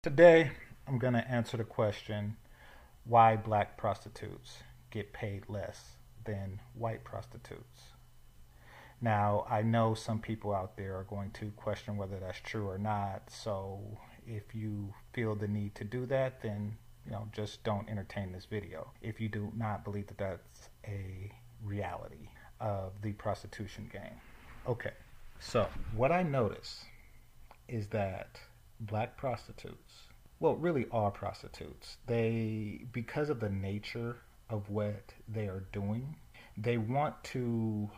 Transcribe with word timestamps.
Today, 0.00 0.52
I'm 0.86 1.00
going 1.00 1.14
to 1.14 1.28
answer 1.28 1.56
the 1.56 1.64
question 1.64 2.36
why 3.04 3.34
black 3.34 3.76
prostitutes 3.76 4.58
get 4.92 5.12
paid 5.12 5.48
less 5.48 5.96
than 6.24 6.60
white 6.74 7.02
prostitutes. 7.02 7.82
Now, 9.00 9.44
I 9.50 9.62
know 9.62 9.94
some 9.94 10.20
people 10.20 10.54
out 10.54 10.76
there 10.76 10.96
are 10.96 11.02
going 11.02 11.32
to 11.32 11.50
question 11.56 11.96
whether 11.96 12.20
that's 12.20 12.38
true 12.38 12.68
or 12.68 12.78
not. 12.78 13.24
So, 13.28 13.80
if 14.24 14.54
you 14.54 14.94
feel 15.14 15.34
the 15.34 15.48
need 15.48 15.74
to 15.74 15.84
do 15.84 16.06
that, 16.06 16.42
then 16.42 16.78
you 17.04 17.10
know, 17.10 17.26
just 17.32 17.64
don't 17.64 17.90
entertain 17.90 18.30
this 18.30 18.44
video. 18.44 18.92
If 19.02 19.20
you 19.20 19.28
do 19.28 19.50
not 19.56 19.82
believe 19.82 20.06
that 20.06 20.18
that's 20.18 20.68
a 20.86 21.32
reality 21.64 22.28
of 22.60 22.92
the 23.02 23.14
prostitution 23.14 23.90
game. 23.92 24.20
Okay. 24.64 24.92
So, 25.40 25.66
what 25.96 26.12
I 26.12 26.22
notice 26.22 26.84
is 27.66 27.88
that 27.88 28.38
black 28.80 29.16
prostitutes, 29.16 30.08
well, 30.40 30.54
really 30.54 30.86
all 30.92 31.10
prostitutes, 31.10 31.96
they, 32.06 32.84
because 32.92 33.28
of 33.28 33.40
the 33.40 33.50
nature 33.50 34.18
of 34.48 34.70
what 34.70 35.12
they 35.28 35.46
are 35.46 35.64
doing, 35.72 36.16
they 36.56 36.78
want 36.78 37.22
to 37.24 37.90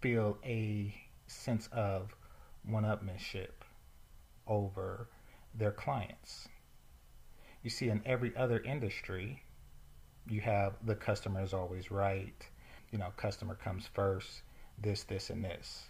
feel 0.00 0.38
a 0.44 0.94
sense 1.26 1.68
of 1.72 2.14
one 2.64 2.84
upmanship 2.84 3.64
over 4.46 5.08
their 5.54 5.72
clients. 5.72 6.48
You 7.62 7.70
see, 7.70 7.88
in 7.88 8.02
every 8.06 8.36
other 8.36 8.60
industry, 8.60 9.42
you 10.28 10.40
have 10.40 10.74
the 10.84 10.94
customer 10.94 11.42
is 11.42 11.52
always 11.52 11.90
right. 11.90 12.46
You 12.92 12.98
know, 12.98 13.12
customer 13.16 13.54
comes 13.54 13.88
first, 13.92 14.42
this, 14.80 15.02
this, 15.04 15.30
and 15.30 15.44
this. 15.44 15.84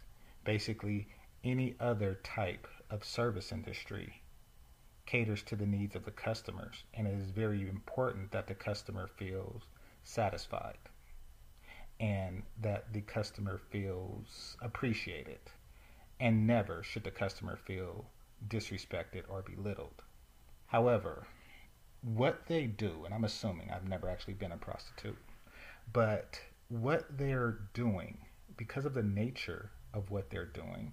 Basically, 0.44 1.08
any 1.44 1.76
other 1.78 2.18
type 2.24 2.66
of 2.90 3.04
service 3.04 3.52
industry 3.52 4.22
caters 5.06 5.42
to 5.42 5.56
the 5.56 5.66
needs 5.66 5.96
of 5.96 6.04
the 6.04 6.10
customers, 6.10 6.84
and 6.92 7.06
it 7.06 7.14
is 7.14 7.30
very 7.30 7.68
important 7.68 8.30
that 8.30 8.46
the 8.46 8.54
customer 8.54 9.08
feels 9.16 9.62
satisfied 10.04 10.76
and 12.00 12.42
that 12.60 12.92
the 12.92 13.00
customer 13.00 13.60
feels 13.70 14.56
appreciated. 14.60 15.40
And 16.20 16.46
never 16.46 16.82
should 16.82 17.04
the 17.04 17.10
customer 17.10 17.56
feel 17.56 18.04
disrespected 18.48 19.22
or 19.28 19.42
belittled. 19.42 20.02
However, 20.66 21.26
what 22.02 22.46
they 22.46 22.66
do, 22.66 23.04
and 23.04 23.14
I'm 23.14 23.24
assuming 23.24 23.70
I've 23.70 23.88
never 23.88 24.08
actually 24.08 24.34
been 24.34 24.52
a 24.52 24.56
prostitute, 24.56 25.18
but 25.92 26.40
what 26.68 27.06
they're 27.16 27.60
doing, 27.72 28.18
because 28.56 28.84
of 28.84 28.94
the 28.94 29.02
nature 29.02 29.70
of 29.94 30.10
what 30.10 30.30
they're 30.30 30.44
doing, 30.44 30.92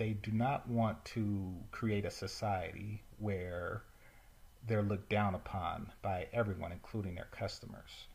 they 0.00 0.14
do 0.14 0.32
not 0.32 0.66
want 0.66 1.04
to 1.04 1.54
create 1.72 2.06
a 2.06 2.10
society 2.10 3.02
where 3.18 3.82
they're 4.66 4.82
looked 4.82 5.10
down 5.10 5.34
upon 5.34 5.92
by 6.00 6.26
everyone, 6.32 6.72
including 6.72 7.14
their 7.14 7.28
customers. 7.30 8.06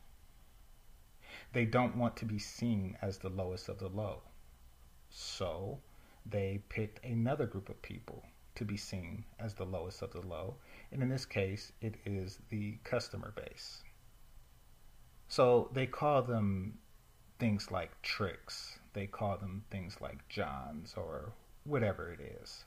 They 1.52 1.64
don't 1.64 1.96
want 1.96 2.16
to 2.16 2.24
be 2.24 2.40
seen 2.40 2.98
as 3.00 3.18
the 3.18 3.28
lowest 3.28 3.68
of 3.68 3.78
the 3.78 3.88
low. 3.88 4.22
So 5.10 5.78
they 6.28 6.60
picked 6.68 7.04
another 7.04 7.46
group 7.46 7.68
of 7.68 7.80
people 7.82 8.24
to 8.56 8.64
be 8.64 8.76
seen 8.76 9.24
as 9.38 9.54
the 9.54 9.64
lowest 9.64 10.02
of 10.02 10.10
the 10.10 10.26
low. 10.26 10.56
And 10.90 11.04
in 11.04 11.08
this 11.08 11.24
case, 11.24 11.70
it 11.80 11.94
is 12.04 12.40
the 12.48 12.78
customer 12.82 13.32
base. 13.36 13.84
So 15.28 15.70
they 15.72 15.86
call 15.86 16.22
them 16.22 16.78
things 17.38 17.70
like 17.70 18.02
tricks. 18.02 18.80
They 18.92 19.06
call 19.06 19.36
them 19.36 19.62
things 19.70 19.98
like 20.00 20.26
Johns 20.28 20.92
or 20.96 21.32
whatever 21.66 22.12
it 22.12 22.20
is. 22.20 22.64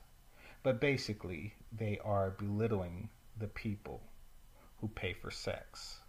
But 0.62 0.80
basically, 0.80 1.54
they 1.72 1.98
are 2.04 2.30
belittling 2.30 3.08
the 3.38 3.48
people 3.48 4.02
who 4.80 4.88
pay 4.88 5.12
for 5.12 5.30
sex 5.30 6.00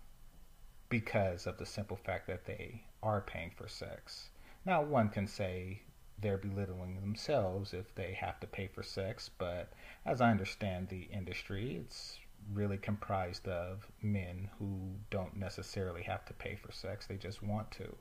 because 0.90 1.48
of 1.48 1.58
the 1.58 1.66
simple 1.66 1.98
fact 1.98 2.28
that 2.28 2.46
they 2.46 2.84
are 3.02 3.22
paying 3.22 3.52
for 3.56 3.68
sex. 3.68 4.30
Now, 4.66 4.82
one 4.84 5.10
can 5.10 5.26
say 5.26 5.82
they're 6.20 6.38
belittling 6.38 7.00
themselves 7.00 7.74
if 7.74 7.96
they 7.96 8.14
have 8.14 8.40
to 8.42 8.48
pay 8.48 8.68
for 8.68 8.84
sex, 8.84 9.30
but 9.38 9.72
as 10.06 10.22
I 10.22 10.30
understand 10.30 10.90
the 10.90 11.04
industry, 11.04 11.78
it's 11.78 12.20
really 12.54 12.78
comprised 12.78 13.48
of 13.48 13.88
men 14.02 14.50
who 14.60 14.96
don't 15.10 15.38
necessarily 15.38 16.04
have 16.04 16.26
to 16.26 16.34
pay 16.34 16.56
for 16.56 16.72
sex, 16.72 17.08
they 17.08 17.16
just 17.16 17.42
want 17.42 17.72
to. 17.72 17.96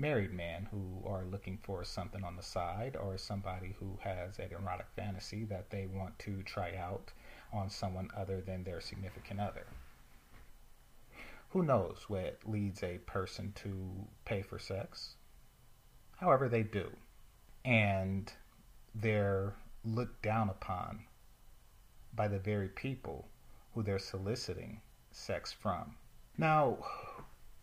Married 0.00 0.32
men 0.32 0.68
who 0.70 1.02
are 1.04 1.24
looking 1.24 1.58
for 1.60 1.82
something 1.82 2.22
on 2.22 2.36
the 2.36 2.42
side, 2.42 2.96
or 2.96 3.18
somebody 3.18 3.74
who 3.80 3.98
has 4.00 4.38
an 4.38 4.52
erotic 4.52 4.86
fantasy 4.94 5.44
that 5.44 5.70
they 5.70 5.86
want 5.86 6.16
to 6.20 6.40
try 6.44 6.76
out 6.76 7.10
on 7.52 7.68
someone 7.68 8.08
other 8.16 8.40
than 8.40 8.62
their 8.62 8.80
significant 8.80 9.40
other. 9.40 9.66
Who 11.48 11.64
knows 11.64 12.04
what 12.06 12.38
leads 12.46 12.84
a 12.84 12.98
person 12.98 13.52
to 13.56 14.06
pay 14.24 14.40
for 14.40 14.60
sex? 14.60 15.16
However, 16.18 16.48
they 16.48 16.62
do. 16.62 16.90
And 17.64 18.32
they're 18.94 19.54
looked 19.84 20.22
down 20.22 20.48
upon 20.48 21.06
by 22.14 22.28
the 22.28 22.38
very 22.38 22.68
people 22.68 23.26
who 23.74 23.82
they're 23.82 23.98
soliciting 23.98 24.80
sex 25.10 25.52
from. 25.52 25.96
Now, 26.36 26.78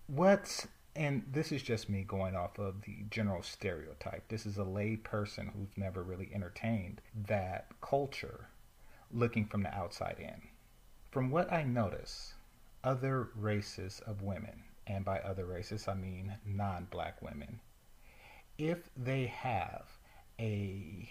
what's 0.08 0.68
and 0.96 1.24
this 1.32 1.52
is 1.52 1.62
just 1.62 1.90
me 1.90 2.04
going 2.04 2.36
off 2.36 2.58
of 2.58 2.82
the 2.84 3.04
general 3.10 3.44
stereotype. 3.44 4.28
This 4.30 4.46
is 4.46 4.58
a 4.58 4.64
lay 4.64 4.96
person 4.96 5.48
who's 5.48 5.78
never 5.78 6.02
really 6.02 6.32
entertained 6.34 7.02
that 7.28 7.68
culture 7.82 8.48
looking 9.12 9.46
from 9.46 9.64
the 9.64 9.74
outside 9.74 10.18
in. 10.20 10.42
From 11.12 11.30
what 11.30 11.52
I 11.52 11.64
notice, 11.64 12.36
other 12.84 13.30
races 13.36 14.02
of 14.06 14.22
women, 14.22 14.64
and 14.88 15.04
by 15.04 15.20
other 15.20 15.46
races 15.46 15.88
I 15.88 15.96
mean 15.96 16.38
non 16.46 16.88
black 16.92 17.22
women, 17.22 17.60
if 18.58 18.90
they 18.96 19.26
have 19.26 19.98
a 20.40 21.10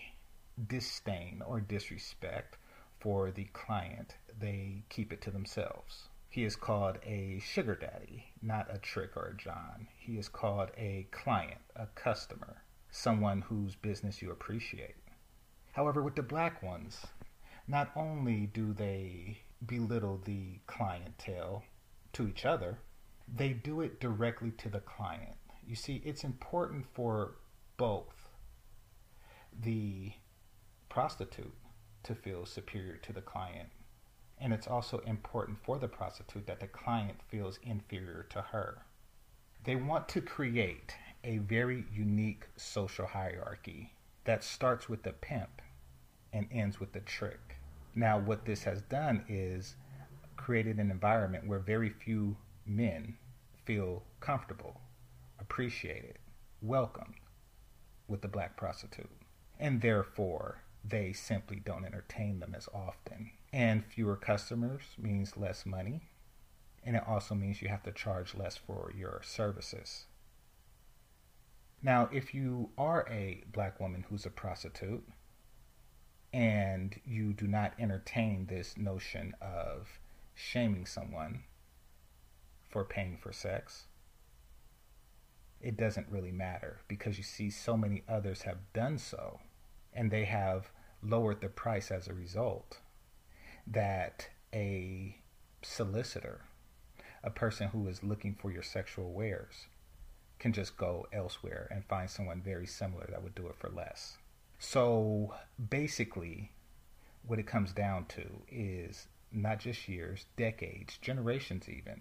disdain 0.69 1.43
or 1.45 1.61
disrespect 1.61 2.57
for 3.01 3.31
the 3.31 3.45
client, 3.53 4.15
they 4.39 4.85
keep 4.89 5.13
it 5.13 5.21
to 5.23 5.31
themselves. 5.31 6.09
He 6.35 6.43
is 6.43 6.57
called 6.57 6.99
a 7.07 7.39
sugar 7.39 7.77
daddy, 7.77 8.25
not 8.43 8.67
a 8.69 8.79
trick 8.79 9.17
or 9.17 9.27
a 9.29 9.37
John. 9.37 9.87
He 9.97 10.19
is 10.19 10.29
called 10.29 10.73
a 10.77 11.07
client, 11.13 11.61
a 11.77 11.87
customer, 11.95 12.65
someone 12.91 13.43
whose 13.43 13.77
business 13.77 14.21
you 14.21 14.33
appreciate. 14.33 14.97
However, 15.75 16.03
with 16.03 16.17
the 16.17 16.25
black 16.25 16.61
ones, 16.61 17.07
not 17.69 17.93
only 17.95 18.47
do 18.47 18.73
they 18.73 19.43
belittle 19.65 20.21
the 20.25 20.59
clientele 20.67 21.63
to 22.15 22.27
each 22.27 22.45
other, 22.45 22.81
they 23.33 23.51
do 23.51 23.81
it 23.81 24.01
directly 24.01 24.51
to 24.59 24.69
the 24.69 24.81
client. 24.81 25.37
You 25.65 25.77
see, 25.77 26.03
it's 26.05 26.25
important 26.25 26.85
for 26.95 27.37
both 27.77 28.29
the 29.57 30.11
prostitute 30.89 31.55
to 32.03 32.17
feel 32.17 32.45
superior 32.45 32.97
to 32.97 33.13
the 33.13 33.23
client, 33.23 33.69
and 34.39 34.53
it's 34.53 34.67
also 34.67 34.99
important 35.01 35.59
for 35.63 35.79
the 35.79 35.89
prostitute 35.89 36.47
that 36.47 36.61
the 36.61 36.67
client 36.67 37.19
feels 37.29 37.59
inferior 37.63 38.27
to 38.31 38.41
her. 38.41 38.83
They 39.65 39.77
want 39.77 40.09
to 40.11 40.21
create 40.21 40.95
a 41.23 41.39
very 41.39 41.85
unique 41.93 42.47
social 42.57 43.07
hierarchy 43.07 43.95
that 44.25 44.45
starts 44.45 44.89
with 44.89 45.03
the 45.03 45.13
pimp 45.13 45.63
and 46.33 46.47
ends 46.53 46.81
with 46.81 46.93
the 46.93 47.01
trick. 47.01 47.57
Now, 47.95 48.19
what 48.19 48.45
this 48.45 48.65
has 48.65 48.83
done 48.83 49.25
is 49.29 49.77
created 50.37 50.79
an 50.79 50.91
environment 50.91 51.47
where 51.47 51.61
very 51.61 51.91
few 51.91 52.37
men 52.67 53.17
feel 53.65 54.03
comfortable, 54.21 54.81
appreciated, 55.39 56.19
welcomed 56.61 57.15
with 58.09 58.21
the 58.21 58.29
black 58.29 58.57
prostitute. 58.57 59.11
And 59.59 59.81
therefore, 59.81 60.63
they 60.85 61.13
simply 61.13 61.61
don't 61.65 61.85
entertain 61.85 62.41
them 62.41 62.55
as 62.55 62.69
often. 62.75 63.31
And 63.55 63.85
fewer 63.85 64.17
customers 64.17 64.83
means 64.99 65.37
less 65.37 65.65
money. 65.65 66.09
And 66.83 66.97
it 66.97 67.05
also 67.07 67.37
means 67.37 67.63
you 67.63 67.69
have 67.69 67.85
to 67.85 67.93
charge 67.93 68.35
less 68.35 68.57
for 68.57 68.93
your 68.99 69.21
services. 69.23 70.07
Now, 71.81 72.09
if 72.13 72.35
you 72.35 72.71
are 72.77 73.07
a 73.09 73.45
black 73.53 73.79
woman 73.79 74.07
who's 74.09 74.27
a 74.27 74.31
prostitute 74.31 75.07
and 76.33 76.99
you 77.05 77.33
do 77.33 77.47
not 77.47 77.75
entertain 77.79 78.47
this 78.47 78.77
notion 78.77 79.37
of 79.41 80.01
shaming 80.35 80.85
someone 80.85 81.45
for 82.69 82.83
paying 82.83 83.17
for 83.17 83.33
sex, 83.33 83.85
it 85.61 85.77
doesn't 85.77 86.11
really 86.11 86.33
matter 86.33 86.81
because 86.89 87.19
you 87.19 87.25
see 87.25 87.51
so 87.51 87.77
many 87.77 88.03
others 88.09 88.43
have 88.43 88.73
done 88.73 88.99
so 88.99 89.39
and 89.93 90.11
they 90.11 90.25
have 90.25 90.73
lowered 91.05 91.41
the 91.41 91.49
price 91.49 91.93
as 91.93 92.09
a 92.09 92.15
result 92.15 92.79
that 93.67 94.29
a 94.53 95.17
solicitor, 95.63 96.43
a 97.23 97.31
person 97.31 97.69
who 97.69 97.89
is 97.89 98.03
looking 98.03 98.35
for 98.35 98.51
your 98.51 98.63
sexual 98.63 99.13
wares, 99.13 99.67
can 100.39 100.53
just 100.53 100.77
go 100.77 101.07
elsewhere 101.13 101.69
and 101.71 101.85
find 101.85 102.11
someone 102.11 102.43
very 102.43 102.67
similar 102.67 103.07
that 103.11 103.23
would 103.23 103.35
do 103.35 103.47
it 103.47 103.57
for 103.57 103.71
less. 103.71 104.19
So 104.59 105.35
basically, 105.71 106.53
what 107.27 107.39
it 107.39 107.47
comes 107.47 107.73
down 107.73 108.07
to 108.07 108.25
is 108.51 109.09
not 109.33 109.59
just 109.59 109.89
years, 109.89 110.27
decades, 110.37 110.99
generations 110.99 111.69
even, 111.69 112.01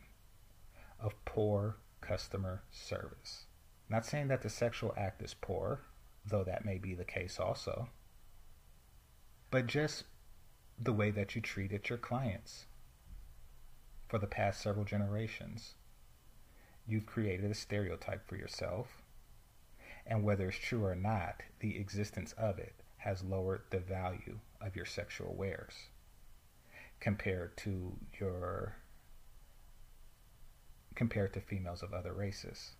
of 1.00 1.13
poor 1.25 1.77
customer 2.01 2.63
service. 2.71 3.45
Not 3.89 4.06
saying 4.06 4.27
that 4.27 4.42
the 4.42 4.50
sexual 4.50 4.94
act 4.98 5.21
is 5.21 5.33
poor, 5.33 5.81
though 6.25 6.44
that 6.44 6.65
may 6.65 6.77
be 6.77 6.94
the 6.94 7.06
case 7.06 7.39
also, 7.39 7.89
but 9.51 9.68
just 9.68 10.04
the 10.84 10.94
way 10.94 11.12
that 11.12 11.36
you 11.36 11.42
treated 11.42 11.90
your 11.90 11.98
clients 11.98 12.66
for 14.08 14.20
the 14.20 14.28
past 14.28 14.62
several 14.62 14.86
generations. 14.86 15.76
You've 16.86 17.06
created 17.06 17.50
a 17.50 17.56
stereotype 17.56 18.28
for 18.28 18.36
yourself, 18.36 19.02
and 20.06 20.24
whether 20.24 20.50
it's 20.50 20.58
true 20.58 20.84
or 20.84 20.96
not, 20.96 21.42
the 21.60 21.78
existence 21.78 22.34
of 22.34 22.60
it 22.60 22.76
has 22.98 23.24
lowered 23.24 23.64
the 23.70 23.80
value 23.80 24.40
of 24.62 24.76
your 24.76 24.86
sexual 24.86 25.34
wares 25.34 25.74
compared 27.00 27.58
to 27.58 27.94
your 28.20 28.76
compared 30.96 31.34
to 31.34 31.42
females 31.42 31.82
of 31.82 31.94
other 31.94 32.14
races. 32.14 32.76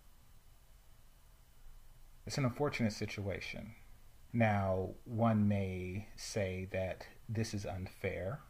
It's 2.26 2.38
an 2.38 2.44
unfortunate 2.44 2.92
situation. 2.92 3.74
Now, 4.32 4.90
one 5.04 5.48
may 5.48 6.08
say 6.16 6.68
that 6.72 7.06
this 7.28 7.54
is 7.54 7.64
unfair, 7.64 8.40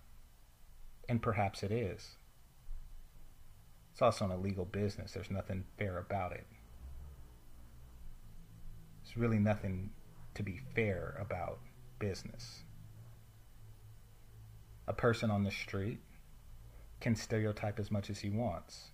and 1.09 1.23
perhaps 1.23 1.63
it 1.63 1.71
is. 1.71 2.17
It's 3.93 4.03
also 4.03 4.25
an 4.25 4.33
illegal 4.33 4.65
business. 4.65 5.13
There's 5.13 5.31
nothing 5.31 5.65
fair 5.79 5.99
about 5.99 6.33
it. 6.33 6.47
There's 9.05 9.17
really 9.17 9.39
nothing 9.39 9.91
to 10.35 10.43
be 10.43 10.61
fair 10.75 11.17
about 11.21 11.61
business. 11.99 12.65
A 14.89 14.93
person 14.93 15.31
on 15.31 15.45
the 15.45 15.51
street 15.51 16.01
can 17.01 17.15
stereotype 17.15 17.79
as 17.79 17.91
much 17.91 18.11
as 18.11 18.21
he 18.21 18.31
wants. 18.31 18.91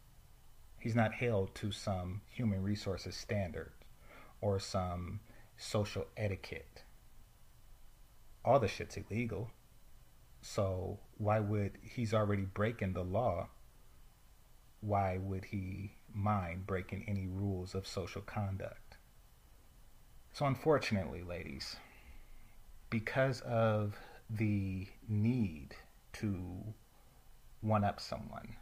He's 0.79 0.94
not 0.94 1.15
held 1.15 1.55
to 1.56 1.73
some 1.73 2.23
human 2.29 2.62
resources 2.62 3.17
standard 3.17 3.73
or 4.41 4.59
some 4.59 5.21
social 5.56 6.06
etiquette. 6.17 6.85
All 8.44 8.59
the 8.59 8.69
shit's 8.69 8.97
illegal. 8.97 9.50
So 10.42 10.98
why 11.19 11.40
would 11.40 11.78
he's 11.82 12.14
already 12.14 12.44
breaking 12.44 12.94
the 12.94 13.04
law? 13.04 13.48
Why 14.81 15.19
would 15.19 15.44
he 15.46 15.92
mind 16.14 16.66
breaking 16.66 17.04
any 17.06 17.26
rules 17.26 17.75
of 17.75 17.87
social 17.87 18.22
conduct? 18.22 18.96
So 20.32 20.46
unfortunately, 20.46 21.22
ladies, 21.22 21.76
because 22.88 23.40
of 23.42 23.98
the 24.31 24.87
need 25.08 25.75
to 26.14 26.75
one 27.60 27.84
up 27.84 28.00
someone, 28.00 28.56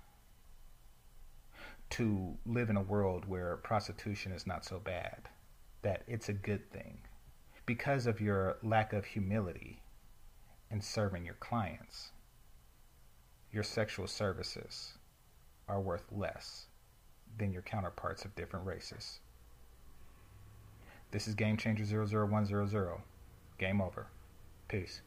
to 1.91 2.37
live 2.45 2.69
in 2.69 2.77
a 2.77 2.83
world 2.83 3.25
where 3.27 3.57
prostitution 3.59 4.33
is 4.33 4.47
not 4.47 4.65
so 4.65 4.79
bad, 4.79 5.29
that 5.83 6.03
it's 6.09 6.29
a 6.29 6.33
good 6.33 6.71
thing. 6.73 6.99
Because 7.65 8.07
of 8.07 8.21
your 8.21 8.57
lack 8.63 8.93
of 8.93 9.05
humility 9.05 9.81
in 10.71 10.81
serving 10.81 11.25
your 11.25 11.35
clients, 11.35 12.11
your 13.53 13.63
sexual 13.63 14.07
services 14.07 14.95
are 15.69 15.81
worth 15.81 16.05
less 16.13 16.67
than 17.39 17.53
your 17.53 17.63
counterparts 17.63 18.25
of 18.25 18.35
different 18.35 18.67
races. 18.67 19.21
This 21.11 21.27
is 21.27 21.35
Game 21.35 21.57
Changer 21.57 21.85
00100. 21.85 23.01
Game 23.59 23.81
over. 23.81 24.07
Peace. 24.69 25.01